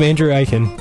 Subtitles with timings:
[0.00, 0.78] I'm Andrew Eichen.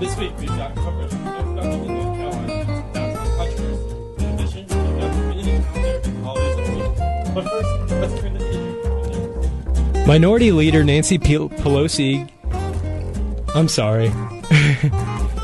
[0.00, 5.00] This week we've got coverage of not only North Carolina, downtown controversy, in addition, we've
[5.00, 7.34] got community concert and holidays of week.
[7.34, 10.06] But first, let's turn to issue.
[10.06, 12.26] Minority Leader Nancy Pelosi.
[13.54, 14.10] I'm sorry.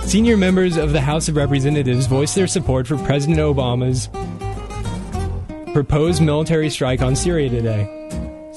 [0.08, 4.08] Senior members of the House of Representatives voiced their support for President Obama's
[5.74, 7.99] proposed military strike on Syria today.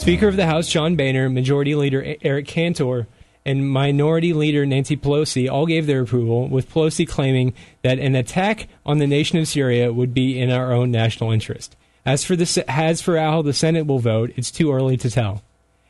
[0.04, 3.08] Speaker of the House John Boehner, Majority Leader Eric Cantor,
[3.46, 7.54] and Minority Leader Nancy Pelosi all gave their approval, with Pelosi claiming
[7.84, 11.78] that an attack on the nation of Syria would be in our own national interest.
[12.06, 15.42] As for the as for how the Senate will vote, it's too early to tell.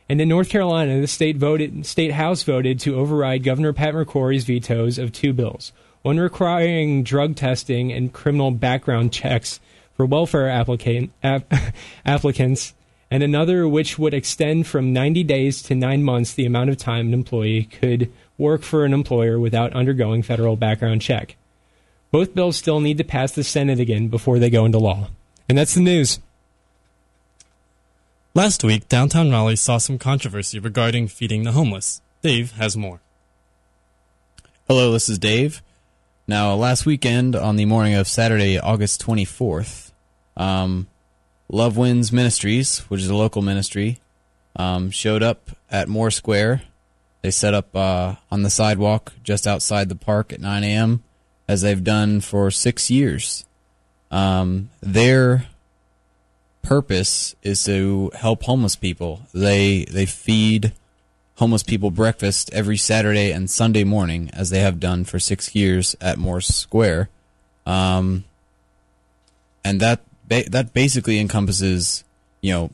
[0.08, 4.44] And in North Carolina, the state voted state house voted to override Governor Pat McCrory's
[4.44, 5.72] vetoes of two bills,
[6.02, 9.58] one requiring drug testing and criminal background checks
[9.96, 11.52] for welfare applicant, app,
[12.06, 12.74] applicants,
[13.14, 17.06] and another which would extend from 90 days to 9 months the amount of time
[17.06, 21.36] an employee could work for an employer without undergoing federal background check.
[22.10, 25.10] Both bills still need to pass the Senate again before they go into law.
[25.48, 26.18] And that's the news.
[28.34, 32.00] Last week, downtown Raleigh saw some controversy regarding feeding the homeless.
[32.20, 32.98] Dave has more.
[34.66, 35.62] Hello, this is Dave.
[36.26, 39.92] Now, last weekend, on the morning of Saturday, August 24th,
[40.36, 40.88] um,
[41.48, 44.00] Love Wins Ministries, which is a local ministry,
[44.56, 46.62] um, showed up at Moore Square.
[47.22, 51.02] They set up uh, on the sidewalk just outside the park at 9 a.m.,
[51.46, 53.44] as they've done for six years.
[54.10, 55.46] Um, their
[56.62, 59.22] purpose is to help homeless people.
[59.32, 60.72] They they feed
[61.36, 65.94] homeless people breakfast every Saturday and Sunday morning, as they have done for six years
[66.00, 67.10] at Moore Square,
[67.66, 68.24] um,
[69.64, 72.04] and that ba- that basically encompasses,
[72.40, 72.70] you know,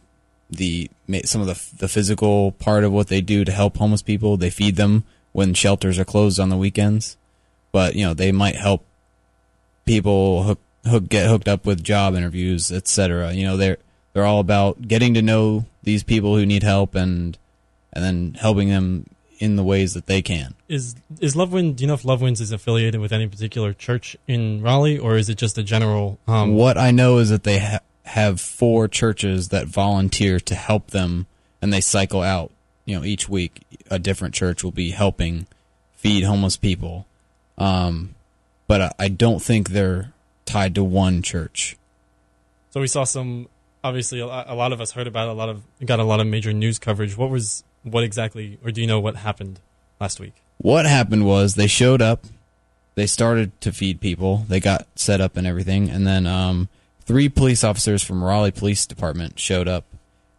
[0.50, 0.90] the
[1.24, 4.36] some of the the physical part of what they do to help homeless people.
[4.36, 7.16] They feed them when shelters are closed on the weekends,
[7.72, 8.84] but you know they might help
[9.84, 13.32] people hook hook get hooked up with job interviews, etc.
[13.32, 13.78] You know they're
[14.12, 17.38] they're all about getting to know these people who need help and
[17.92, 19.06] and then helping them
[19.40, 20.54] in the ways that they can.
[20.68, 21.72] Is is Love Win?
[21.72, 25.16] Do you know if Love Wins is affiliated with any particular church in Raleigh, or
[25.16, 26.18] is it just a general?
[26.28, 30.88] Um, what I know is that they ha- have four churches that volunteer to help
[30.88, 31.26] them,
[31.60, 32.52] and they cycle out.
[32.84, 35.46] You know, each week a different church will be helping
[35.94, 37.06] feed homeless people.
[37.56, 38.14] Um,
[38.66, 40.12] but I, I don't think they're
[40.44, 41.76] tied to one church.
[42.70, 43.48] So we saw some.
[43.82, 46.04] Obviously, a lot, a lot of us heard about it, a lot of got a
[46.04, 47.16] lot of major news coverage.
[47.16, 49.60] What was what exactly, or do you know what happened
[50.00, 50.34] last week?
[50.58, 52.24] What happened was they showed up,
[52.94, 56.68] they started to feed people, they got set up and everything, and then um,
[57.00, 59.84] three police officers from Raleigh Police Department showed up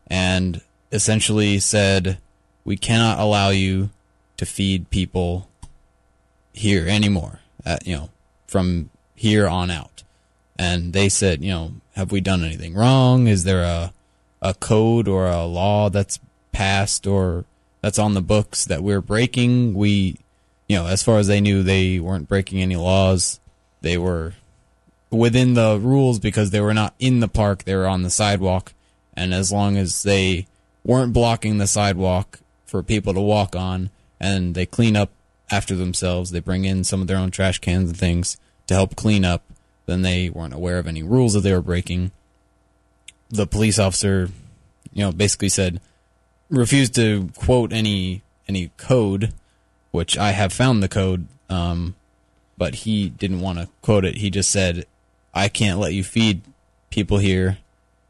[0.08, 2.20] and essentially said,
[2.64, 3.90] "We cannot allow you
[4.38, 5.48] to feed people
[6.54, 7.40] here anymore.
[7.66, 8.10] Uh, you know,
[8.48, 10.04] from here on out."
[10.58, 13.28] And they said, "You know, have we done anything wrong?
[13.28, 13.94] Is there a
[14.42, 16.20] a code or a law that's
[16.52, 17.46] passed or
[17.82, 19.74] that's on the books that we're breaking.
[19.74, 20.18] We,
[20.68, 23.40] you know, as far as they knew, they weren't breaking any laws.
[23.82, 24.34] They were
[25.10, 28.74] within the rules because they were not in the park, they were on the sidewalk.
[29.14, 30.48] And as long as they
[30.84, 35.12] weren't blocking the sidewalk for people to walk on and they clean up
[35.52, 38.96] after themselves, they bring in some of their own trash cans and things to help
[38.96, 39.44] clean up,
[39.86, 42.12] then they weren't aware of any rules that they were breaking.
[43.30, 44.30] The police officer,
[44.94, 45.82] you know, basically said,
[46.52, 49.34] refused to quote any any code,
[49.92, 51.96] which I have found the code, um,
[52.58, 54.18] but he didn't want to quote it.
[54.18, 54.86] He just said,
[55.34, 56.42] "I can't let you feed
[56.92, 57.58] people here,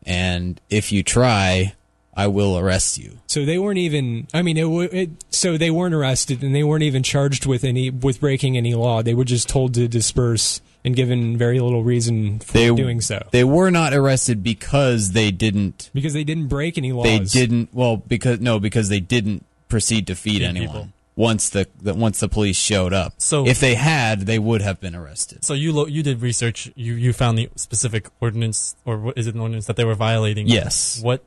[0.06, 1.74] and if you try,
[2.14, 4.28] I will arrest you." So they weren't even.
[4.34, 5.10] I mean, it, it.
[5.30, 9.02] So they weren't arrested, and they weren't even charged with any with breaking any law.
[9.04, 13.28] They were just told to disperse and given very little reason for They doing so.
[13.32, 15.90] They were not arrested because they didn't.
[15.94, 17.06] because they didn't break any laws.
[17.06, 17.74] They didn't.
[17.74, 20.68] Well, because no, because they didn't proceed to feed, Feed anyone.
[20.68, 20.88] people.
[21.16, 24.80] Once the, the once the police showed up, So- if they had, they would have
[24.80, 25.44] been arrested.
[25.44, 26.72] So you lo- you did research.
[26.76, 29.94] You you found the specific ordinance, or what is it an ordinance that they were
[29.96, 30.48] violating?
[30.48, 31.00] Yes.
[31.04, 31.24] What?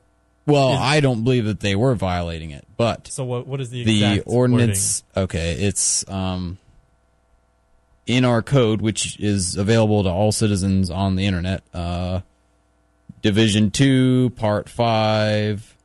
[0.47, 3.47] Well, Is- I don't believe that they were violating it, but So what?
[3.47, 5.03] What is the the exact ordinance.
[5.15, 6.57] Okay, it's um
[8.05, 11.63] in our code, which is available to all citizens on the internet.
[11.73, 12.21] Uh,
[13.21, 15.75] Division two, Part five,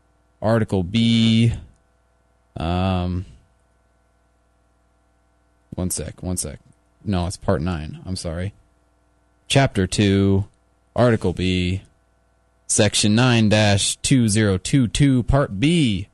[0.42, 1.52] Article B.
[2.56, 3.24] Um,
[5.74, 6.58] one sec, one sec.
[7.04, 8.00] No, it's Part nine.
[8.04, 8.52] I'm sorry.
[9.48, 10.46] Chapter two,
[10.94, 11.82] Article B
[12.70, 16.06] Section 9 2022, Part B.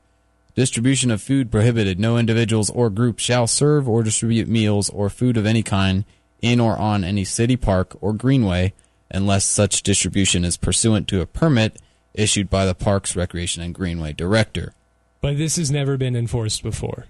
[0.57, 1.99] Distribution of food prohibited.
[1.99, 6.03] No individuals or group shall serve or distribute meals or food of any kind
[6.41, 8.73] in or on any city park or greenway
[9.11, 11.79] unless such distribution is pursuant to a permit
[12.15, 14.73] issued by the Parks, Recreation, and Greenway Director.
[15.21, 17.05] But this has never been enforced before.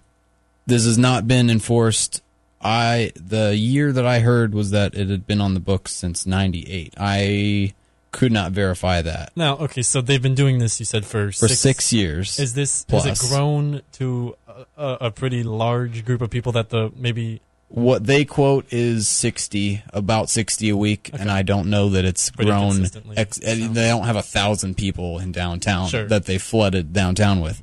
[0.65, 2.21] This has not been enforced.
[2.61, 6.25] I the year that I heard was that it had been on the books since
[6.25, 6.95] '98.
[6.97, 7.73] I
[8.17, 10.79] could not verify that Now, okay, so they've been doing this.
[10.79, 12.39] You said for for six, years.
[12.39, 14.35] Is this has it grown to
[14.75, 19.83] a, a, pretty large group of people that the maybe what they quote is 60
[19.93, 22.85] about 60 a week and i don't know that it's Pretty grown
[23.17, 26.07] ex- they don't have a thousand people in downtown Sure.
[26.07, 27.61] that they flooded downtown with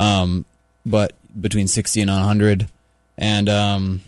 [0.00, 0.44] um,
[0.84, 2.68] but between 60 and 100
[3.16, 4.00] and um,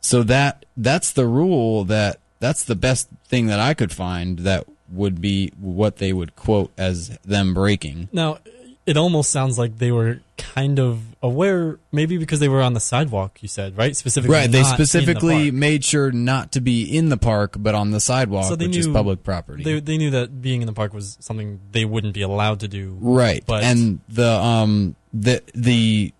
[0.00, 4.64] so that that's the rule that that's the best thing that i could find that
[4.90, 8.38] would be what they would quote as them breaking now
[8.86, 12.80] it almost sounds like they were kind of aware, maybe because they were on the
[12.80, 13.40] sidewalk.
[13.40, 14.34] You said right, specifically.
[14.34, 17.92] right they in the specifically made sure not to be in the park but on
[17.92, 20.66] the sidewalk So they which is knew- public property They they knew that being in
[20.66, 22.96] the park was something they wouldn't be allowed to do.
[23.00, 23.44] Right.
[23.46, 26.12] But- and the um the the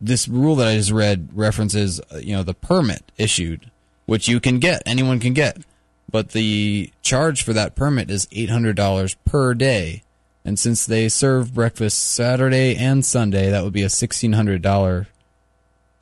[0.00, 3.70] this rule that I just read references uh, you know the permit issued,
[4.12, 5.56] which you can get, anyone can get,
[6.10, 10.02] but the charge for that permit is eight hundred dollars per day,
[10.44, 15.08] and since they serve breakfast Saturday and Sunday, that would be a sixteen hundred dollar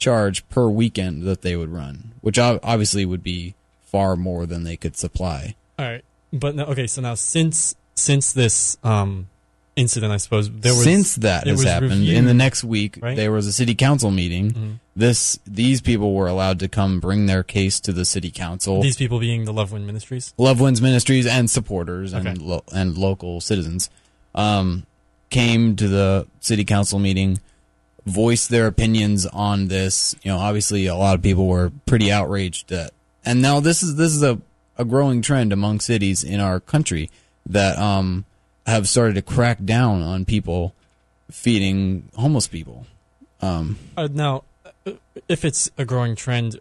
[0.00, 4.76] charge per weekend that they would run, which obviously would be far more than they
[4.76, 5.54] could supply.
[5.78, 6.88] All right, but no, okay.
[6.88, 9.28] So now since since this um
[9.80, 13.16] incident, I suppose there was since that has happened in the next week right?
[13.16, 14.72] there was a city council meeting Mhm.
[14.94, 18.96] this these people were allowed to come bring their case to the city council These
[18.96, 20.34] people being the Love Wins Ministries.
[20.38, 23.88] Love Wins Ministries and supporters and lo- and local citizens
[24.34, 24.84] um,
[25.30, 27.38] came to the city council meeting,
[28.06, 30.14] voiced their opinions on this.
[30.22, 32.90] You know, obviously, a lot of people were pretty outraged that,
[33.24, 34.38] and now this is this is a
[34.78, 37.10] a growing trend among cities in our country
[37.46, 38.24] that um,
[38.66, 40.74] have started to crack down on people
[41.30, 42.86] feeding homeless people.
[43.40, 44.44] Um, Uh, now,
[44.86, 44.92] uh,
[45.28, 46.58] if it's a growing trend,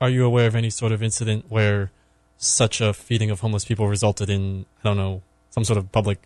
[0.00, 1.90] are you aware of any sort of incident where
[2.38, 6.18] such a feeding of homeless people resulted in I don't know some sort of public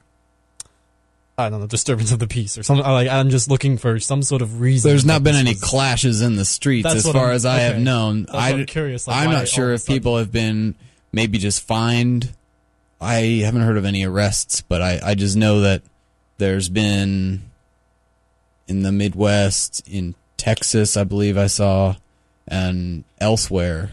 [1.36, 2.86] I don't know disturbance of the peace or something?
[2.86, 4.88] Like I'm just looking for some sort of reason.
[4.88, 7.78] there's not been any was- clashes in the streets as far I'm- as I have
[7.80, 8.24] known.
[8.24, 9.08] That's I, I'm curious.
[9.08, 10.76] Like, I'm not sure if people have been
[11.12, 12.32] maybe just fined.
[13.04, 15.82] I haven't heard of any arrests, but I, I just know that
[16.38, 17.42] there's been
[18.66, 21.96] in the Midwest, in Texas, I believe I saw,
[22.48, 23.92] and elsewhere,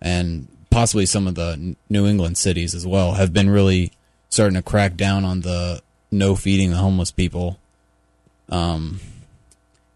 [0.00, 3.92] and possibly some of the New England cities as well, have been really
[4.28, 7.58] starting to crack down on the no feeding the homeless people.
[8.48, 9.00] Um,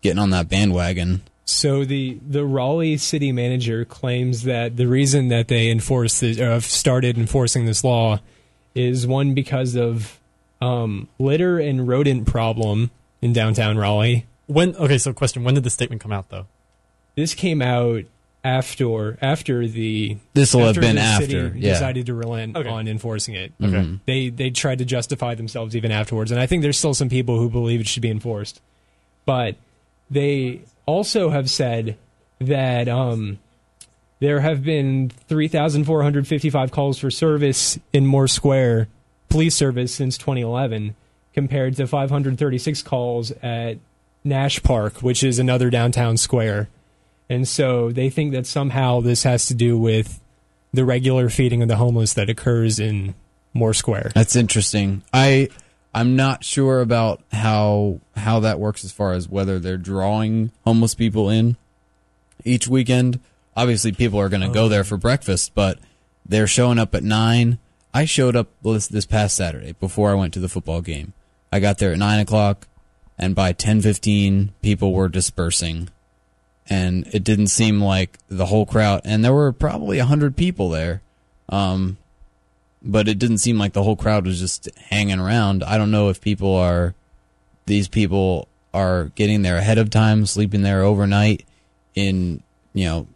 [0.01, 1.23] getting on that bandwagon.
[1.45, 6.65] So the the Raleigh city manager claims that the reason that they enforce or have
[6.65, 8.21] started enforcing this law,
[8.79, 10.19] is one because of
[10.61, 14.27] um, litter and rodent problem in downtown Raleigh.
[14.47, 16.47] When okay, so question: When did the statement come out though?
[17.17, 18.05] This came out
[18.45, 21.73] after after the This will have been the after, city yeah.
[21.73, 22.69] decided to relent Okay.
[22.69, 23.53] on enforcing it.
[23.63, 23.73] Okay.
[23.73, 24.01] Mhm.
[24.07, 27.39] They they tried to justify themselves even afterwards, and I think there's still some people
[27.39, 28.61] who believe it should be enforced.
[29.27, 29.57] But
[30.11, 31.97] they also have said
[32.41, 33.39] that um,
[34.21, 38.89] there have been 3,455 calls for service in Moore Square
[39.29, 40.95] police service since 2011,
[41.35, 43.79] compared to 536 calls at
[44.25, 46.69] Nash Park, which is another downtown square.
[47.29, 50.21] And so they think that somehow this has to do with
[50.73, 53.15] the regular feeding of the homeless that occurs in
[53.55, 54.13] Moore Square.
[54.15, 55.03] That's interesting.
[55.13, 55.49] I
[55.95, 60.95] I'm not sure about how how that works as far as whether they're drawing homeless
[60.95, 61.57] people in
[62.45, 63.21] each weekend.
[63.59, 65.81] Obviously, people are going to go there for breakfast, but
[66.25, 67.59] they're showing up at nine.
[67.93, 71.13] I showed up this, this past Saturday before I went to the football game.
[71.51, 72.69] I got there at nine o'clock,
[73.19, 75.89] and by ten fifteen, people were dispersing,
[76.71, 79.01] and it didn't seem like the whole crowd.
[79.05, 81.03] And there were probably a hundred people there.
[81.49, 81.97] Um,
[82.81, 85.65] but it didn't seem like the whole crowd was just hanging around.
[85.65, 86.95] I don't know if people are
[87.67, 91.45] these people are getting there ahead of time, sleeping there overnight
[91.97, 93.07] in, you know,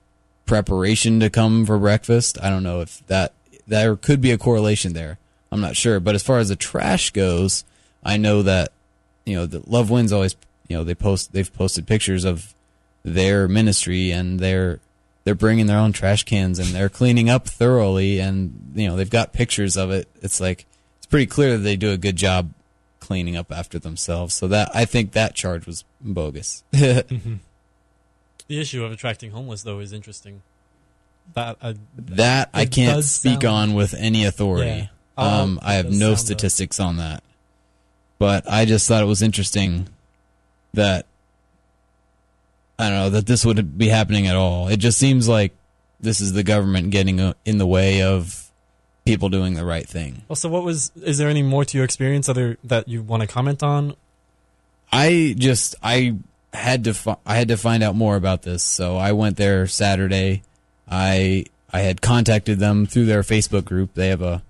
[0.53, 2.37] preparation to come for breakfast.
[2.43, 3.33] I don't know if that
[3.67, 5.17] there could be a correlation there.
[5.51, 7.65] I'm not sure, but as far as the trash goes,
[8.05, 8.71] I know that
[9.25, 10.37] you know, the Love Wins always,
[10.69, 12.53] you know, they post they've posted pictures of
[13.03, 14.79] their ministry and they're
[15.25, 19.09] they're bringing their own trash cans and they're cleaning up thoroughly and you know they've
[19.09, 20.67] got pictures of it it's like
[20.99, 22.51] it's pretty clear that they do a good job
[23.01, 24.35] cleaning up after themselves.
[24.35, 26.63] So that I think that charge was bogus.
[26.73, 27.39] Mhm.
[28.53, 30.43] The issue of attracting homeless, though, is interesting.
[31.33, 34.91] That uh, that I can't speak sound- on with any authority.
[35.17, 35.41] Yeah.
[35.41, 37.25] Um, I have no uh, statistics on that,
[38.19, 39.89] but I just thought it was interesting
[40.75, 41.07] that
[42.79, 44.69] I don't know that this would be happening at all.
[44.69, 45.55] It just seems like
[45.99, 48.51] this is the government getting uh, in the way of
[49.07, 50.25] people doing the right thing.
[50.29, 50.93] Well, so what was?
[51.03, 53.97] Is there any more to your experience other that you want to comment on?
[54.93, 56.19] I just I
[56.53, 59.67] had to fi- I had to find out more about this, so I went there
[59.67, 60.43] Saturday.
[60.89, 63.95] I I had contacted them through their Facebook group.
[63.95, 64.43] They have a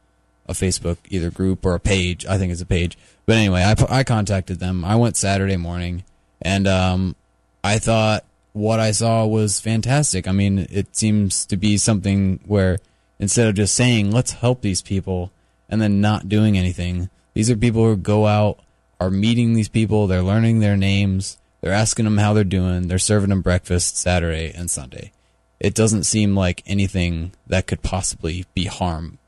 [0.47, 2.27] a Facebook either group or a page.
[2.27, 2.99] I think it's a page.
[3.27, 4.85] But anyway, I I contacted them.
[4.85, 6.05] I went Saturday morning,
[6.41, 7.17] and um,
[7.63, 10.27] I thought what I saw was fantastic.
[10.29, 12.79] I mean, it seems to be something where
[13.19, 15.31] instead of just saying let's help these people
[15.69, 18.59] and then not doing anything, these are people who go out
[19.01, 20.07] are meeting these people.
[20.07, 21.39] They're learning their names.
[21.63, 22.89] They're asking them how they're doing.
[22.89, 25.13] They're serving them breakfast Saturday and Sunday.
[25.61, 29.19] It doesn't seem like anything that could possibly be harm.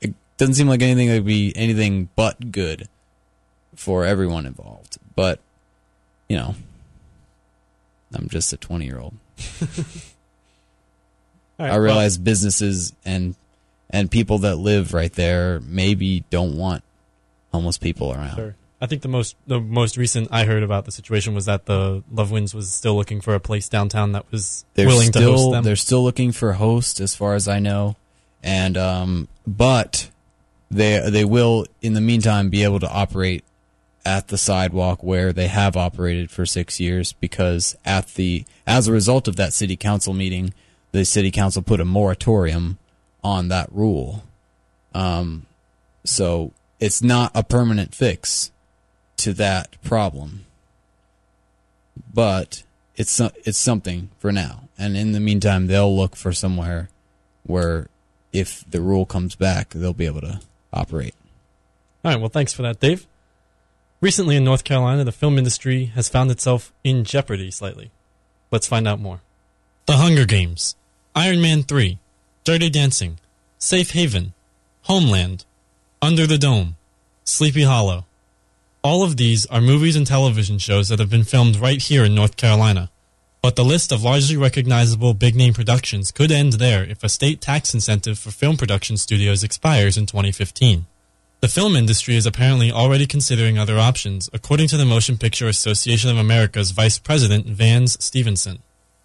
[0.00, 2.86] It doesn't seem like anything that would be anything but good
[3.74, 4.98] for everyone involved.
[5.16, 5.40] But,
[6.28, 6.54] you know,
[8.14, 9.14] I'm just a 20 year old.
[11.58, 13.34] All right, I realize businesses and
[13.88, 16.84] and people that live right there maybe don't want
[17.52, 18.36] homeless people around.
[18.36, 18.56] sure.
[18.80, 22.02] I think the most the most recent I heard about the situation was that the
[22.10, 25.38] Love Wins was still looking for a place downtown that was they're willing still to
[25.38, 25.64] host them.
[25.64, 27.96] they're still looking for a host as far as I know,
[28.42, 30.08] and um, but
[30.70, 33.44] they they will in the meantime be able to operate
[34.06, 38.92] at the sidewalk where they have operated for six years because at the as a
[38.92, 40.54] result of that city council meeting,
[40.92, 42.78] the city council put a moratorium
[43.22, 44.24] on that rule.
[44.94, 45.44] Um,
[46.02, 48.50] so it's not a permanent fix
[49.20, 50.44] to that problem
[52.12, 52.62] but
[52.96, 54.68] it's it's something for now.
[54.78, 56.88] And in the meantime, they'll look for somewhere
[57.44, 57.88] where,
[58.32, 60.40] if the rule comes back, they'll be able to
[60.72, 61.14] operate.
[62.04, 63.06] All right, well, thanks for that, Dave.
[64.00, 67.90] Recently in North Carolina, the film industry has found itself in jeopardy slightly.
[68.50, 69.20] Let's find out more.
[69.86, 70.76] The Hunger Games,
[71.14, 71.98] Iron Man 3,
[72.44, 73.18] Dirty Dancing,
[73.58, 74.32] Safe Haven,
[74.82, 75.44] Homeland,
[76.00, 76.76] Under the Dome,
[77.24, 78.06] Sleepy Hollow.
[78.82, 82.14] All of these are movies and television shows that have been filmed right here in
[82.14, 82.90] North Carolina.
[83.42, 87.42] But the list of largely recognizable big name productions could end there if a state
[87.42, 90.86] tax incentive for film production studios expires in 2015.
[91.40, 96.10] The film industry is apparently already considering other options, according to the Motion Picture Association
[96.10, 98.60] of America's Vice President Vans Stevenson.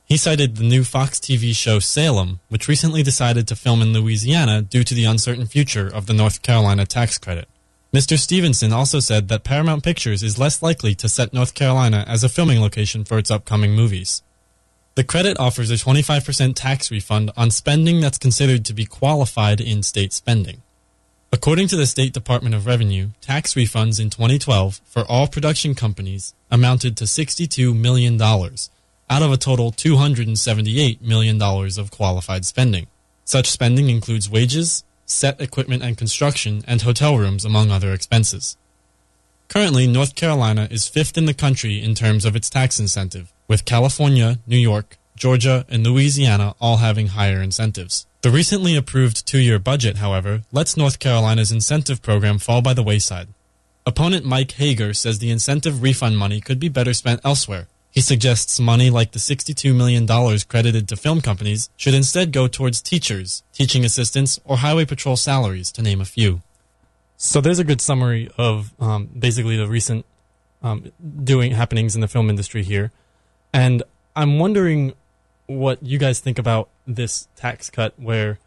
[0.06, 4.62] He cited the new Fox TV show Salem, which recently decided to film in Louisiana
[4.62, 7.50] due to the uncertain future of the North Carolina tax credit.
[7.96, 8.20] Mr.
[8.20, 12.30] Stevenson also said that Paramount Pictures is less likely to set North Carolina as a
[12.30, 14.22] filming location for its upcoming movies.
[14.96, 19.82] The credit offers a 25% tax refund on spending that's considered to be qualified in
[19.82, 20.62] state spending.
[21.32, 26.34] According to the State Department of Revenue, tax refunds in 2012 for all production companies
[26.52, 32.88] amounted to $62 million out of a total $278 million of qualified spending.
[33.24, 38.58] Such spending includes wages, set equipment and construction, and hotel rooms, among other expenses.
[39.48, 43.66] Currently, North Carolina is fifth in the country in terms of its tax incentive, with
[43.66, 48.06] California, New York, Georgia, and Louisiana all having higher incentives.
[48.22, 52.84] The recently approved two year budget, however, lets North Carolina's incentive program fall by the
[52.84, 53.28] wayside.
[53.86, 57.68] Opponent Mike Hager says the incentive refund money could be better spent elsewhere.
[57.96, 60.06] He suggests money like the $62 million
[60.50, 65.72] credited to film companies should instead go towards teachers, teaching assistants, or highway patrol salaries,
[65.72, 66.42] to name a few.
[67.16, 70.06] So there's a good summary of um, basically the recent
[70.62, 70.92] um,
[71.24, 72.92] doing happenings in the film industry here,
[73.54, 73.82] and
[74.14, 74.94] I'm wondering
[75.48, 78.40] what you guys think about this tax cut, where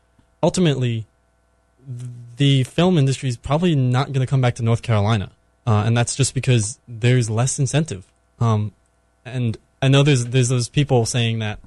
[0.42, 1.06] ultimately
[2.36, 5.30] the film industry is probably not going to come back to North Carolina,
[5.66, 8.04] uh, and that's just because there's less incentive.
[8.40, 8.72] Um,
[9.34, 11.58] and I know there's there's those people saying that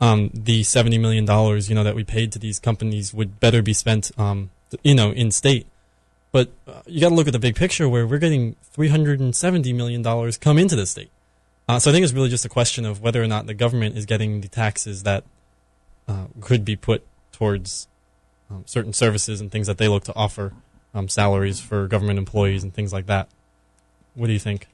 [0.00, 3.62] um, the seventy million dollars you know that we paid to these companies would better
[3.62, 4.50] be spent um,
[4.82, 5.66] you know in state.
[6.32, 9.20] But uh, you got to look at the big picture where we're getting three hundred
[9.20, 11.10] and seventy million dollars come into the state.
[11.68, 13.96] Uh, so I think it's really just a question of whether or not the government
[13.96, 15.24] is getting the taxes that
[16.08, 17.86] uh, could be put towards
[18.50, 20.52] um, certain services and things that they look to offer,
[20.94, 23.28] um, salaries for government employees and things like that.
[24.14, 24.66] What do you think?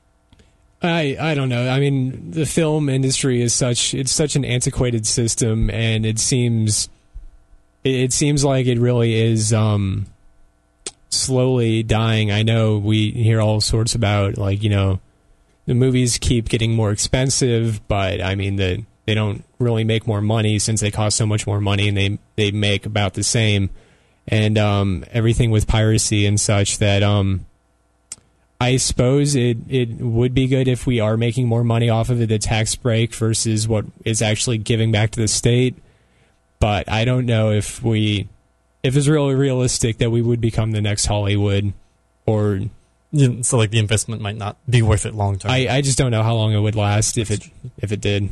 [0.83, 1.69] I I don't know.
[1.69, 6.89] I mean, the film industry is such it's such an antiquated system, and it seems
[7.85, 9.53] it, seems like it really is.
[9.53, 10.07] Um,
[11.11, 12.31] slowly dying.
[12.31, 15.01] I know we hear all sorts about like you know
[15.67, 20.21] the movies keep getting more expensive, but I mean the they don't really make more
[20.21, 23.71] money since they cost so much more money and they they make about the same
[24.27, 27.47] and um, everything with piracy and such that um,
[28.61, 32.21] I suppose it it would be good if we are making more money off of
[32.21, 35.77] it, the tax break versus what is actually giving back to the state.
[36.59, 38.29] But I don't know if we
[38.83, 41.73] if it's really realistic that we would become the next Hollywood
[42.27, 42.61] or
[43.43, 45.51] so like the investment might not be worth it long term.
[45.51, 47.49] I, I just don't know how long it would last if it
[47.79, 48.29] if it did.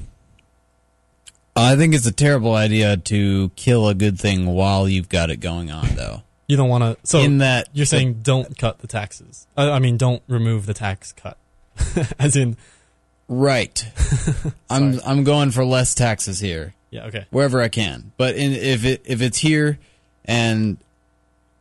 [1.55, 5.39] I think it's a terrible idea to kill a good thing while you've got it
[5.39, 6.23] going on, though.
[6.47, 7.07] You don't want to.
[7.07, 9.47] So In that you're saying don't cut the taxes.
[9.57, 11.39] I, I mean, don't remove the tax cut.
[12.19, 12.57] As in,
[13.29, 13.87] right?
[14.71, 16.75] I'm I'm going for less taxes here.
[16.91, 17.27] yeah, okay.
[17.31, 18.13] wherever I can.
[18.17, 19.79] But in, if it if it's here,
[20.25, 20.79] and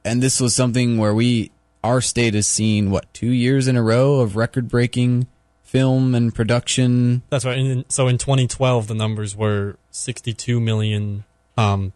[0.03, 1.51] and this was something where we
[1.83, 5.27] our state has seen what two years in a row of record breaking
[5.63, 7.21] film and production.
[7.29, 7.57] That's right.
[7.57, 11.25] And in, so in 2012, the numbers were 62 million
[11.57, 11.91] um,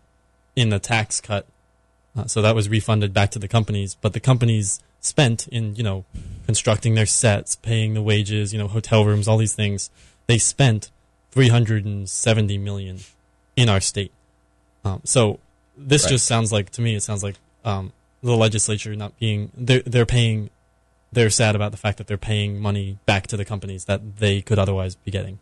[0.56, 1.46] in the tax cut.
[2.18, 5.84] Uh, so that was refunded back to the companies, but the companies spent in you
[5.84, 6.06] know
[6.46, 9.90] constructing their sets, paying the wages, you know, hotel rooms, all these things.
[10.28, 10.92] They spent
[11.32, 13.00] 370 million
[13.56, 14.12] in our state.
[14.84, 15.40] Um, so
[15.78, 16.12] this Right.
[16.12, 20.06] just sounds like to me, it sounds like um, the legislature not being they're they're
[20.06, 20.50] paying.
[21.12, 24.42] They're sad about the fact that they're paying money back to the companies that they
[24.42, 25.40] could otherwise be getting.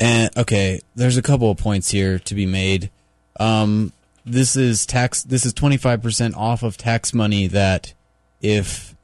[0.00, 2.90] And okay, there's a couple of points here to be made.
[3.38, 3.92] Um,
[4.24, 5.22] this is tax.
[5.22, 7.92] This is 25 percent off of tax money that
[8.40, 8.94] if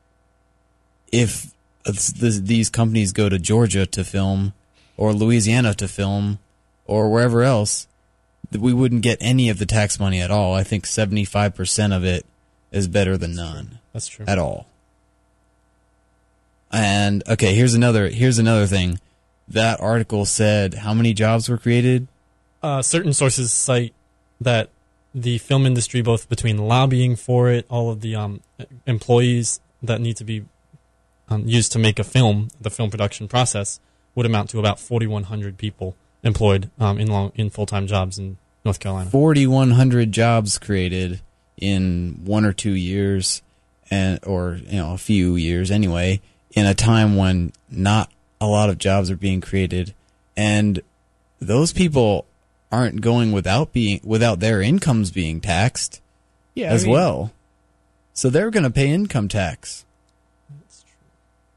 [1.12, 1.53] if
[1.85, 4.52] these companies go to Georgia to film
[4.97, 6.39] or Louisiana to film
[6.87, 7.87] or wherever else,
[8.50, 10.54] that we wouldn't get any of the tax money at all.
[10.54, 12.26] I think 75 percent of it
[12.73, 14.25] is better than none That's true.
[14.28, 14.67] at all.
[16.73, 19.00] And okay, here's another here's another thing.
[19.49, 22.06] That article said how many jobs were created?
[22.63, 23.95] uh, certain sources cite
[24.41, 24.69] that
[25.15, 28.41] the film industry, both between lobbying for it, all of the um,
[28.87, 30.45] employees that need to be
[31.29, 33.81] um, used to make a film, the film production process,
[34.15, 38.37] would amount to about 4,100 people employed um, in long in full time jobs in
[38.65, 39.11] North Carolina.
[39.11, 41.21] 4100 jobs created
[41.57, 43.43] in one or two years
[43.91, 46.21] and or you know a few years anyway
[46.53, 49.95] in a time when not a lot of jobs are being created
[50.37, 50.81] and
[51.41, 52.27] those people
[52.73, 56.00] aren't going without being without their incomes being taxed
[56.54, 57.33] Yeah, as I mean, well
[58.13, 59.85] so they're going to pay income tax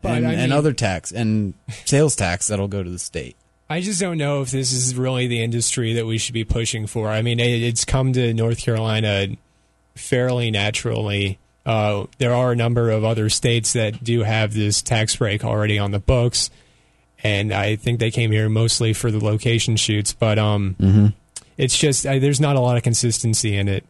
[0.02, 1.54] But, and, I and other tax and
[1.86, 3.36] sales tax that'll go to the state
[3.70, 6.86] I just don't know if this is really the industry that we should be pushing
[6.86, 7.10] for.
[7.10, 9.30] I mean, it, it's come to North Carolina
[9.96, 11.40] fairly naturally.
[11.66, 15.80] Uh, there are a number of other states that do have this tax break already
[15.80, 16.52] on the books,
[17.24, 20.14] and I think they came here mostly for the location shoots.
[20.14, 20.76] But um,
[21.58, 23.86] it's just I, there's not a lot of consistency in it,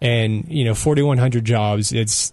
[0.00, 1.92] and you know, 4,100 jobs.
[1.92, 2.32] It's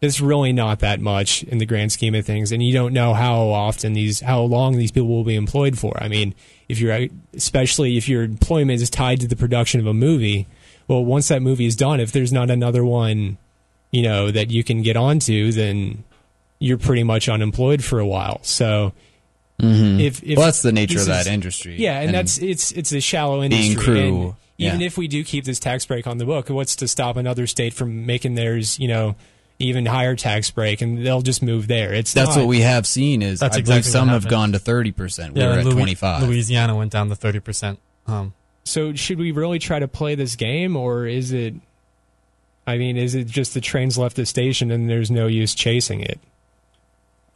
[0.00, 3.14] it's really not that much in the grand scheme of things and you don't know
[3.14, 6.34] how often these how long these people will be employed for i mean
[6.68, 10.46] if you're especially if your employment is tied to the production of a movie
[10.86, 13.36] well once that movie is done if there's not another one
[13.90, 16.04] you know that you can get onto then
[16.60, 18.92] you're pretty much unemployed for a while so
[19.60, 22.92] if, if well that's the nature of that is- industry yeah, and, that's it's it's
[22.92, 23.74] a shallow industry.
[23.74, 24.86] Being crew, and even yeah.
[24.86, 27.74] if we do keep this tax break on the book, what's to stop another state
[27.74, 29.14] from making theirs, you know,
[29.60, 31.92] even higher tax break, and they'll just move there.
[31.92, 34.28] It's that's not- what we have seen is That's I believe exactly what some have
[34.28, 37.78] gone to 30% we Yeah, were at 25 Louisiana went down to 30%.
[38.06, 38.32] Um,
[38.64, 41.54] So should we really try to play this game, or is it?
[42.66, 46.00] I mean, is it just the train's left the station and there's no use chasing
[46.00, 46.20] it?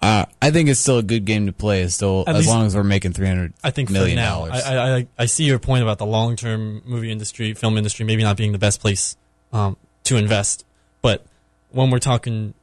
[0.02, 1.82] Uh, I think it's still a good game to play.
[1.82, 4.22] As still, At as least- long as we're making three hundred I think million for
[4.22, 4.62] now, dollars.
[4.64, 8.04] I, I, I, I see your point about the long term movie industry, film industry,
[8.04, 9.16] maybe not being the best place
[9.52, 10.64] um, to invest.
[11.02, 11.24] But
[11.70, 12.54] when we're talking,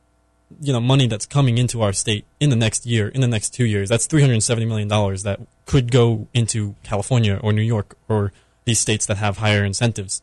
[0.60, 3.52] you know, money that's coming into our state in the next year, in the next
[3.52, 7.62] two years, that's three hundred seventy million dollars that could go into California or New
[7.62, 8.34] York or
[8.65, 10.21] these states that have higher incentives.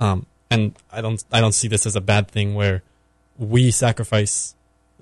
[0.00, 2.82] Um, and I don't, I don't see this as a bad thing where
[3.38, 4.54] we sacrifice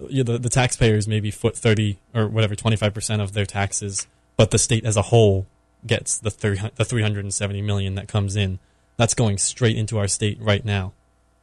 [0.09, 4.07] you know, the, the taxpayers maybe foot 30 or whatever 25% of their taxes
[4.37, 5.47] but the state as a whole
[5.87, 8.59] gets the 30, the 370 million that comes in
[8.97, 10.93] that's going straight into our state right now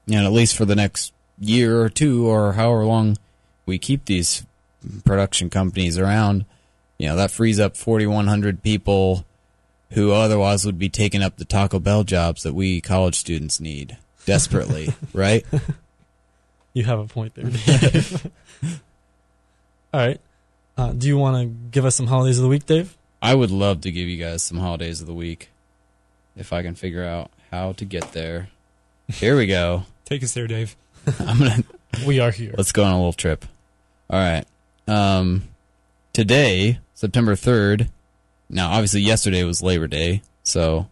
[0.08, 3.18] know, at least for the next year or two, or however long
[3.66, 4.46] we keep these
[5.06, 6.46] production companies around,
[6.98, 9.26] you know, that frees up forty one hundred people
[9.92, 13.98] who otherwise would be taking up the Taco Bell jobs that we college students need
[14.26, 15.46] desperately, right?
[16.73, 17.45] You have a point there.
[17.45, 18.31] Dave.
[19.93, 20.19] All right.
[20.75, 22.97] Uh, do you want to give us some holidays of the week, Dave?
[23.21, 25.49] I would love to give you guys some holidays of the week
[26.36, 28.49] if I can figure out how to get there.
[29.07, 29.83] Here we go.
[30.05, 30.75] Take us there, Dave.
[31.19, 31.63] I'm gonna
[32.07, 32.53] We are here.
[32.57, 33.45] let's go on a little trip.
[34.09, 34.45] All right.
[34.88, 35.43] Um,
[36.12, 37.89] today, September third.
[38.49, 40.88] Now, obviously, yesterday was Labor Day, so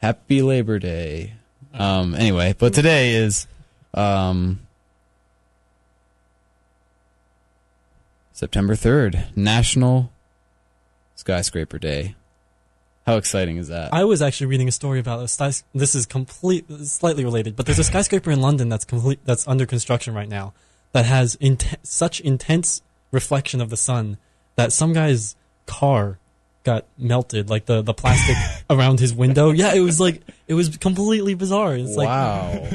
[0.00, 1.34] happy Labor Day.
[1.74, 3.46] Um, anyway, but today is
[3.94, 4.60] um,
[8.40, 10.10] September third, National
[11.14, 12.14] Skyscraper Day.
[13.06, 13.92] How exciting is that?
[13.92, 17.66] I was actually reading a story about a skys- this is complete slightly related, but
[17.66, 20.54] there's a skyscraper in London that's complete that's under construction right now
[20.92, 22.80] that has int- such intense
[23.12, 24.16] reflection of the sun
[24.56, 26.18] that some guy's car
[26.64, 28.36] got melted like the the plastic
[28.70, 29.50] around his window.
[29.50, 31.76] Yeah, it was like it was completely bizarre.
[31.76, 32.68] It's like wow.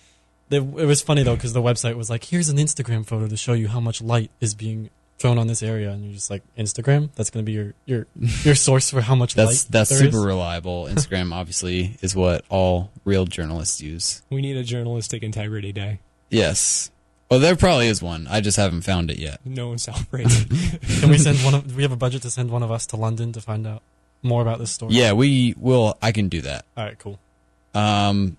[0.50, 3.52] it was funny though because the website was like, "Here's an Instagram photo to show
[3.52, 4.88] you how much light is being
[5.20, 7.10] thrown on this area," and you're just like, "Instagram?
[7.14, 8.06] That's going to be your your
[8.42, 10.84] your source for how much That's light that's there super is?" reliable.
[10.90, 14.22] Instagram obviously is what all real journalists use.
[14.30, 16.00] We need a journalistic integrity day.
[16.30, 16.90] Yes.
[17.30, 18.26] Well, there probably is one.
[18.28, 19.38] I just haven't found it yet.
[19.44, 20.40] No one celebrates.
[20.50, 21.00] it.
[21.00, 21.68] Can we send one of?
[21.68, 23.82] Do we have a budget to send one of us to London to find out
[24.22, 24.94] more about this story?
[24.94, 25.96] Yeah, we will.
[26.02, 26.64] I can do that.
[26.76, 26.98] All right.
[26.98, 27.20] Cool.
[27.72, 28.36] Um,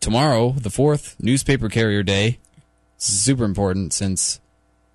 [0.00, 2.38] tomorrow, the fourth, newspaper carrier day.
[2.98, 4.40] Super important since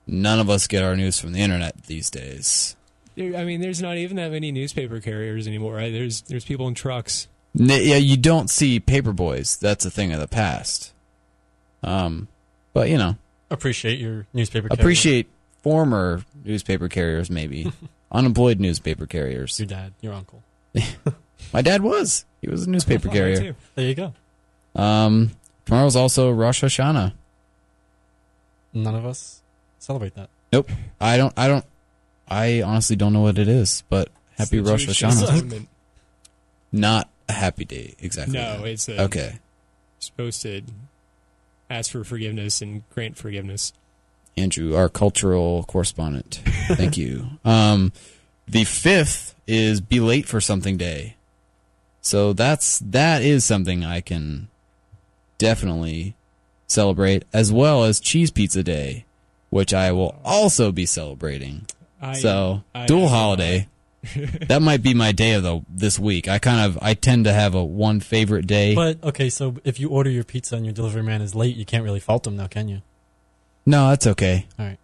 [0.07, 2.75] none of us get our news from the internet these days.
[3.15, 5.91] There- I mean, there's not even that many newspaper carriers anymore, right?
[5.91, 7.27] There's there's people in trucks.
[7.59, 9.57] N- yeah, you don't see paper boys.
[9.57, 10.93] That's a thing of the past.
[11.83, 12.27] Um,
[12.73, 13.17] but you know,
[13.49, 14.69] Appreciate your newspaper.
[14.69, 14.81] carrier.
[14.81, 15.27] appreciate
[15.61, 17.71] former newspaper carriers, maybe
[18.11, 19.59] unemployed newspaper carriers.
[19.59, 20.41] your dad, your uncle.
[21.53, 22.23] My dad was.
[22.41, 23.37] He was a newspaper carrier.
[23.37, 23.55] too.
[23.75, 24.13] There you go.
[24.73, 25.31] Um,
[25.65, 27.11] tomorrow's also Rosh Hashanah.
[28.73, 29.40] None of us
[29.81, 30.29] celebrate that.
[30.53, 30.69] Nope.
[30.99, 31.33] I don't.
[31.37, 31.65] I don't.
[32.27, 35.67] I honestly don't know what it is, but happy It's Rosh Hashanah.
[36.71, 38.35] Not a happy day, exactly.
[38.37, 39.39] No, it's a, okay.
[39.99, 40.61] supposed to
[41.69, 43.73] ask for forgiveness and grant forgiveness.
[44.37, 46.41] Andrew, our cultural correspondent.
[46.69, 47.25] Thank you.
[47.45, 47.91] Um,
[48.47, 51.15] the fifth is be late for something day.
[52.01, 54.49] So that's that is something I can
[55.37, 56.15] definitely
[56.67, 59.05] celebrate, as well as cheese pizza day,
[59.51, 61.67] which I will also be celebrating.
[62.01, 63.67] I, so I- dual holiday.
[64.47, 66.27] that might be my day of the this week.
[66.27, 68.73] I kind of I tend to have a one favorite day.
[68.73, 71.65] But okay, so if you order your pizza and your delivery man is late, you
[71.65, 72.81] can't really fault him now, can you?
[73.63, 74.47] no, that's okay.
[74.57, 74.79] All right.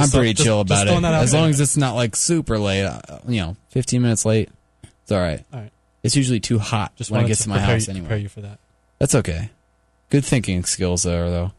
[0.00, 1.04] I'm pretty just- chill about it.
[1.04, 4.48] As long as it's not like super late, uh, you know, 15 minutes late,
[4.82, 5.44] it's all right.
[5.52, 5.70] All right.
[6.02, 8.06] It's usually too hot Just when I wanted get to my house you, anyway.
[8.06, 8.58] Prepare you for that.
[8.98, 9.50] That's okay.
[10.10, 11.52] Good thinking skills there, though.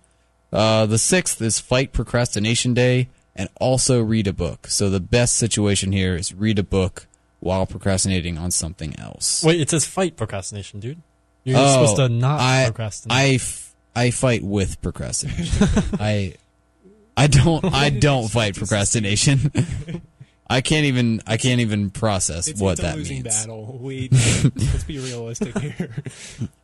[0.52, 4.68] Uh, the sixth is Fight Procrastination Day and also read a book.
[4.68, 7.06] So the best situation here is read a book
[7.40, 9.44] while procrastinating on something else.
[9.44, 11.02] Wait, it says fight procrastination, dude.
[11.44, 13.18] You're Oh, supposed to not I- procrastinate.
[13.18, 15.68] I, f- I fight with procrastination.
[16.00, 16.34] I
[17.16, 19.52] I don't I don't fight procrastination.
[20.50, 23.36] I can't even I can't even process It's, what it's a that losing means.
[23.38, 23.78] battle.
[23.80, 25.96] We let's be realistic here.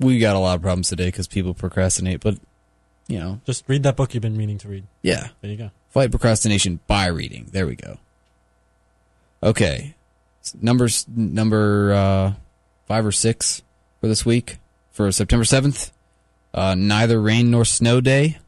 [0.00, 2.38] We got a lot of problems today because people procrastinate, but
[3.08, 4.84] you know, Just read that book you've been meaning to read.
[5.02, 5.70] yeah, There you go.
[5.90, 7.48] fight procrastination by reading.
[7.52, 7.98] There we go.
[9.42, 9.94] Okay,
[10.60, 12.32] numbers number uh,
[12.86, 13.62] five or six
[14.00, 14.58] for this week
[14.90, 15.92] for September seventh.
[16.52, 18.38] Uh, neither rain nor snow day.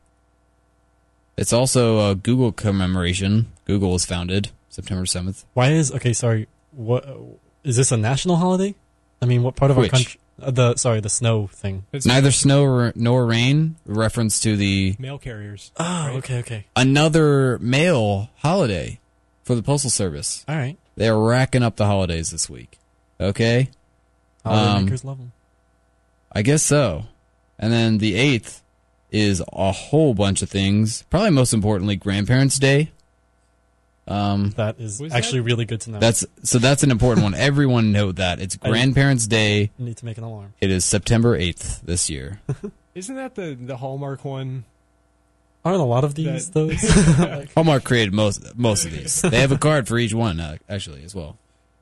[1.37, 3.53] It's also a Google commemoration.
[3.65, 5.45] Google was founded September seventh.
[5.55, 6.13] Why is okay?
[6.13, 6.49] Sorry.
[6.73, 7.07] What
[7.65, 8.75] is this a national holiday?
[9.23, 9.93] I mean, what part of Which?
[9.93, 10.21] our country?
[10.43, 11.85] Uh, the sorry, the snow thing.
[11.93, 13.77] It's Neither snow or- nor rain.
[13.87, 15.73] Reference to the mail carriers.
[15.77, 16.17] Oh, right?
[16.17, 16.67] okay, okay.
[16.77, 18.99] another mail holiday
[19.43, 20.45] for the postal service.
[20.49, 20.77] All right.
[20.97, 22.79] They're racking up the holidays this week.
[23.21, 23.69] Okay,
[24.45, 25.33] Holiday Um, makers love them.
[26.33, 27.05] I guess so.
[27.59, 28.63] And then the eighth
[29.11, 31.03] is a whole bunch of things.
[31.11, 32.91] Probably most importantly, Grandparents' Day.
[34.09, 35.99] Um, That is Was actually really good to know.
[36.01, 37.35] that's so that's an important one.
[37.35, 39.71] Everyone know that it's I- Grandparents' Day.
[39.79, 40.55] you need to make an alarm.
[40.61, 42.41] It is September eighth this year.
[42.95, 44.65] Isn't that the the Hallmark one?
[45.65, 47.19] Aren't a lot of these That- those?
[47.19, 49.21] Like, Hallmark created most most of these.
[49.23, 51.37] They have a card for each one, uh, actually, as well.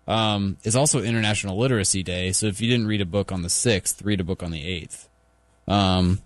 [0.07, 3.51] Um, it's also International Literacy Day, so if you didn't read a book on the
[3.51, 5.09] sixth, read a book on the eighth.
[5.67, 6.21] Um,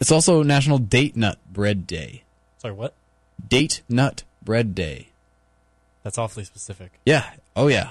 [0.00, 2.22] it's also National Date Nut Bread Day.
[2.58, 2.94] sorry, what?
[3.48, 5.08] Date Nut Bread Day.
[6.02, 6.92] That's awfully specific.
[7.06, 7.30] Yeah.
[7.54, 7.90] Oh yeah.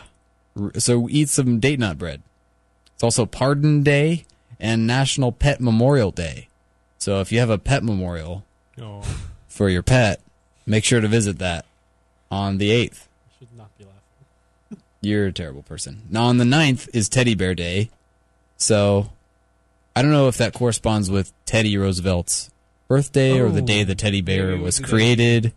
[0.78, 2.22] So eat some date nut bread.
[2.96, 4.26] It's also Pardon Day
[4.60, 6.48] and National Pet Memorial Day.
[6.98, 8.44] So if you have a pet memorial
[8.80, 9.02] Oh.
[9.48, 10.22] for your pet,
[10.66, 11.66] make sure to visit that
[12.30, 13.08] on the 8th.
[13.40, 14.84] Should not be laughing.
[15.02, 16.04] You're a terrible person.
[16.10, 17.90] Now on the 9th is Teddy Bear Day.
[18.58, 19.10] So
[19.96, 22.50] I don't know if that corresponds with Teddy Roosevelt's
[22.88, 23.66] birthday or the Oh.
[23.66, 25.54] day the teddy bear was created.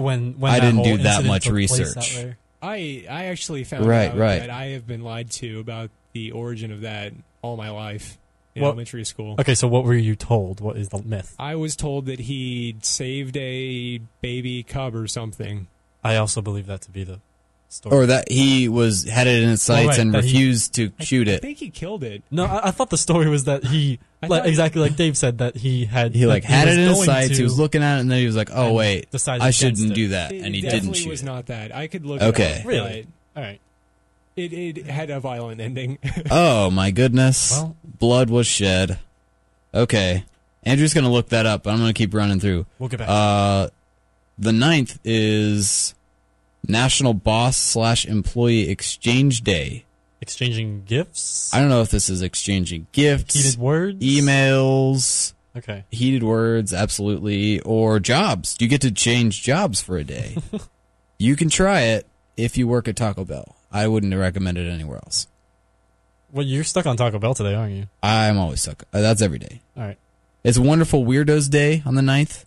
[0.00, 2.16] When when I that didn't whole do that much research.
[2.16, 2.34] that.
[2.62, 4.38] I I actually found Right, out right.
[4.40, 8.18] that I have been lied to about the origin of that all my life
[8.54, 9.36] in Well- elementary school.
[9.38, 10.60] Okay, so what were you told?
[10.60, 11.34] What is the myth?
[11.38, 15.68] I was told that he saved a baby cub or something.
[16.04, 17.20] I also believe that to be the
[17.68, 17.96] story.
[17.96, 20.90] Or that he was had it in his sights right, and that he- refused to
[20.98, 21.36] I- shoot it.
[21.36, 22.22] I think he killed it.
[22.30, 25.38] no, I, I thought the story was that he, I like, exactly like Dave said,
[25.38, 27.36] that he had He like that had was it in his going sights.
[27.38, 29.50] He was looking at it, and then he was like, "Oh and wait, decided I
[29.50, 29.94] shouldn't it.
[29.94, 31.74] do that," It and he didn't shoot was not that.
[31.74, 32.20] I could look.
[32.20, 32.56] Okay.
[32.56, 33.06] it up, Really?
[33.36, 33.60] All right.
[34.36, 35.98] It it had a violent ending.
[36.30, 37.52] Oh my goodness!
[37.52, 38.98] Well- Blood was shed.
[39.74, 40.24] Okay,
[40.64, 41.62] Andrew's gonna look that up.
[41.64, 42.66] but I'm gonna keep running through.
[42.78, 43.08] We'll get back.
[43.08, 43.68] Uh,
[44.38, 45.94] the ninth is
[46.66, 49.84] National Boss slash Employee Exchange Day.
[50.22, 55.84] Exchanging gifts, I don't know if this is exchanging gifts, heated words, emails, Okay.
[55.90, 58.56] heated words, absolutely, or jobs.
[58.60, 60.36] You get to change jobs for a day.
[61.18, 62.06] you can try it
[62.36, 63.56] if you work at Taco Bell.
[63.72, 65.26] I wouldn't recommend it anywhere else.
[66.32, 67.86] Well, you're stuck on Taco Bell today, aren't you?
[68.02, 68.84] I'm always stuck.
[68.92, 69.60] Uh, that's every day.
[69.76, 69.98] All right.
[70.44, 72.44] It's Wonderful Weirdos Day on the 9th.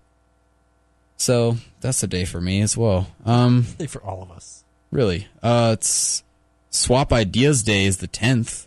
[1.18, 3.08] So that's a day for me as well.
[3.26, 4.64] Um, Day for all of us.
[4.92, 5.28] really.
[5.42, 6.24] Uh, it's
[6.74, 8.66] Swap Ideas Day is the 10th.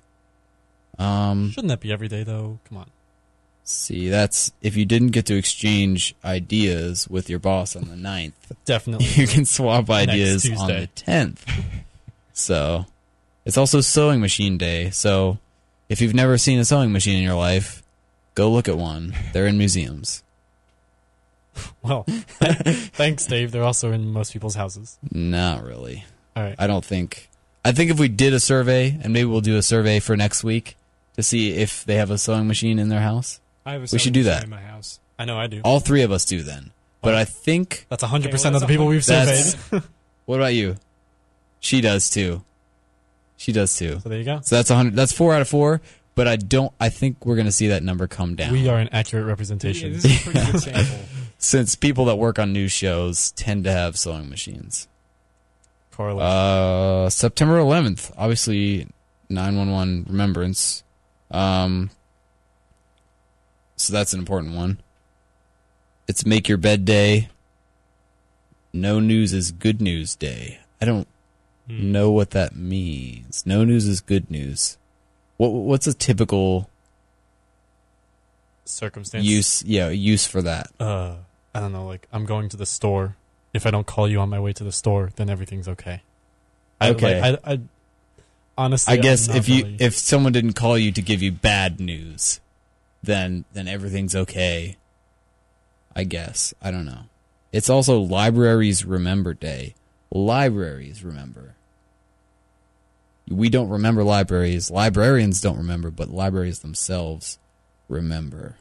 [0.96, 2.60] Um, Shouldn't that be every day though?
[2.68, 2.90] Come on.
[3.64, 8.32] see, that's if you didn't get to exchange ideas with your boss on the 9th.
[8.64, 9.06] Definitely.
[9.08, 11.40] you can swap ideas on the 10th.
[12.32, 12.86] so,
[13.44, 14.90] it's also Sewing Machine Day.
[14.90, 15.38] So,
[15.88, 17.82] if you've never seen a sewing machine in your life,
[18.36, 19.14] go look at one.
[19.32, 20.22] They're in museums.
[21.82, 23.50] well, thanks, Dave.
[23.50, 24.96] They're also in most people's houses.
[25.10, 26.04] Not really.
[26.36, 26.54] All right.
[26.56, 27.28] I don't think.
[27.66, 30.44] I think if we did a survey, and maybe we'll do a survey for next
[30.44, 30.76] week
[31.16, 33.40] to see if they have a sewing machine in their house.
[33.64, 34.44] I have a We should do machine that.
[34.44, 35.00] in my house.
[35.18, 35.60] I know I do.
[35.64, 36.70] All three of us do then.
[37.02, 37.86] But I think.
[37.88, 39.82] That's 100% Okay, well, of the people we've surveyed.
[40.26, 40.76] What about you?
[41.60, 42.42] She does too.
[43.36, 44.00] She does too.
[44.00, 44.40] So there you go.
[44.42, 44.94] So that's hundred.
[44.96, 45.80] That's four out of four.
[46.16, 46.72] But I don't.
[46.80, 48.50] I think we're going to see that number come down.
[48.52, 49.92] We are an accurate Yeah, representation.
[49.92, 50.98] this is a pretty good sample.
[51.38, 54.88] since people that work on news shows tend to have sewing machines.
[55.96, 56.26] Correlation.
[56.30, 58.86] Uh, September 11th, obviously
[59.30, 60.82] 911 remembrance.
[61.30, 61.90] Um,
[63.76, 64.78] so that's an important one.
[66.06, 67.28] It's make your bed day.
[68.72, 70.60] No news is good news day.
[70.80, 71.08] I don't
[71.66, 71.90] Hmm.
[71.92, 73.44] know what that means.
[73.46, 74.76] No news is good news.
[75.38, 76.70] What what's a typical
[78.64, 79.24] Circumstance.
[79.24, 79.62] use?
[79.64, 80.70] Yeah, use for that.
[80.78, 81.16] Uh,
[81.54, 81.86] I don't know.
[81.86, 83.16] Like, I'm going to the store.
[83.56, 86.02] If I don't call you on my way to the store, then everything's okay.
[86.80, 87.20] I, Okay.
[87.20, 87.60] Like, I, I,
[88.58, 91.80] honestly, I guess if you really- if someone didn't call you to give you bad
[91.80, 92.40] news,
[93.02, 94.76] then then everything's okay.
[95.94, 97.04] I guess I don't know.
[97.52, 99.74] It's also Libraries Remember Day.
[100.10, 101.54] Libraries remember.
[103.28, 104.70] We don't remember libraries.
[104.70, 107.38] Librarians don't remember, but libraries themselves
[107.88, 108.56] remember.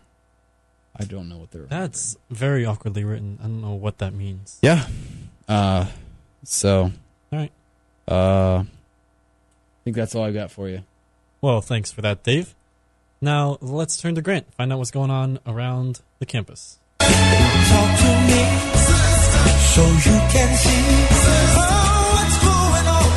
[0.98, 1.64] I don't know what they're.
[1.64, 3.38] that's very awkwardly written.
[3.42, 4.60] I don't know what that means.
[4.62, 4.88] yeah.
[5.48, 5.86] Uh,
[6.44, 6.92] so.
[7.32, 7.52] All right.
[8.08, 8.66] Uh, I
[9.84, 10.84] think that's all I got for you.
[11.42, 12.56] Well, thanks for that, Dave.
[13.22, 14.54] Now let's turn to Grant.
[14.54, 16.80] Find out what's going on around the campus.
[17.00, 18.76] Talk to me
[19.76, 23.08] so you can see oh, what's going on.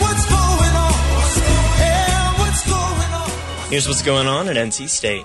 [0.00, 0.96] What's going on?
[1.80, 3.70] Yeah, what's going on?
[3.70, 5.24] Here's what's going on at NC State.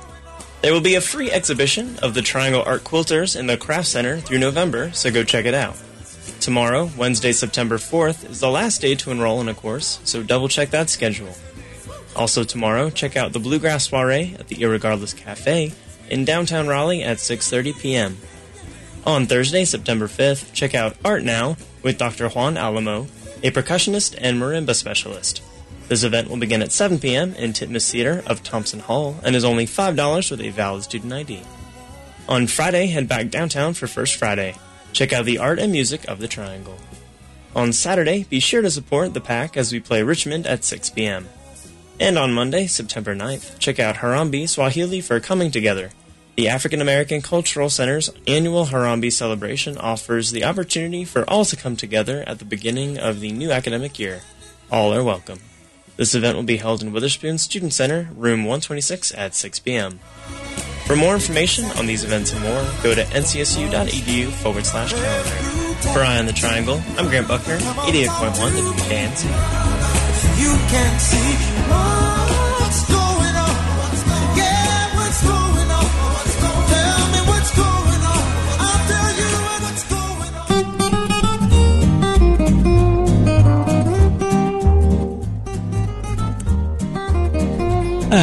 [0.61, 4.19] There will be a free exhibition of the Triangle Art Quilters in the Craft Center
[4.19, 5.75] through November, so go check it out.
[6.39, 10.47] Tomorrow, Wednesday, September 4th, is the last day to enroll in a course, so double
[10.47, 11.35] check that schedule.
[12.15, 15.73] Also tomorrow, check out the Bluegrass Soiree at the Irregardless Cafe
[16.11, 18.17] in downtown Raleigh at 6:30 p.m.
[19.03, 22.29] On Thursday, September 5th, check out Art Now with Dr.
[22.29, 23.07] Juan Alamo,
[23.41, 25.41] a percussionist and marimba specialist.
[25.91, 27.35] This event will begin at 7 p.m.
[27.35, 31.43] in Titmus Theater of Thompson Hall and is only $5 with a valid student ID.
[32.29, 34.55] On Friday, head back downtown for First Friday.
[34.93, 36.77] Check out the art and music of the Triangle.
[37.57, 41.27] On Saturday, be sure to support the pack as we play Richmond at 6 p.m.
[41.99, 45.89] And on Monday, September 9th, check out Harambe Swahili for Coming Together.
[46.37, 51.75] The African American Cultural Center's annual Harambe celebration offers the opportunity for all to come
[51.75, 54.21] together at the beginning of the new academic year.
[54.71, 55.41] All are welcome.
[56.01, 59.99] This event will be held in Witherspoon Student Center, room 126 at 6 p.m.
[60.87, 65.29] For more information on these events and more, go to ncsu.edu forward slash calendar.
[65.93, 69.25] For Eye on the Triangle, I'm Grant Buckner, 88.1 WKNC.
[70.41, 72.10] You can see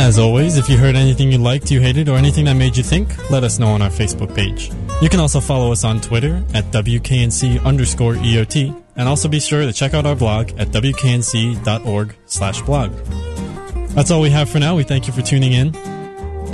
[0.08, 2.82] As always, if you heard anything you liked, you hated, or anything that made you
[2.82, 4.70] think, let us know on our Facebook page.
[5.02, 9.60] You can also follow us on Twitter at WKNC underscore EOT, and also be sure
[9.60, 12.90] to check out our blog at WKNC.org slash blog.
[13.90, 14.74] That's all we have for now.
[14.74, 15.76] We thank you for tuning in.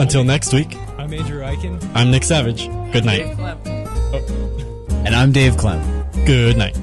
[0.01, 1.81] Until next week, I'm Andrew Eichen.
[1.95, 2.67] I'm Nick Savage.
[2.93, 3.37] Good night.
[3.39, 5.05] Oh.
[5.07, 5.81] And I'm Dave Clem.
[6.27, 6.77] Good night.